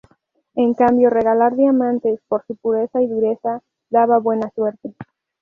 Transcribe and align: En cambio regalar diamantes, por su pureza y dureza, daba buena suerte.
En 0.55 0.73
cambio 0.73 1.11
regalar 1.11 1.55
diamantes, 1.55 2.19
por 2.27 2.43
su 2.47 2.55
pureza 2.55 3.03
y 3.03 3.07
dureza, 3.07 3.61
daba 3.91 4.17
buena 4.17 4.49
suerte. 4.55 4.95